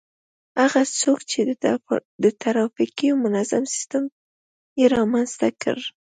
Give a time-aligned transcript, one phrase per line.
[0.61, 1.39] هغه څوک چي
[2.23, 4.03] د ترافیکو منظم سیستم
[4.79, 5.77] يې رامنځته کړ